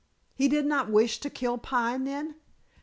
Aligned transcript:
"He 0.33 0.47
did 0.47 0.65
not 0.65 0.89
wish 0.89 1.19
to 1.19 1.29
kill 1.29 1.59
Pine, 1.59 2.05
then?" 2.05 2.33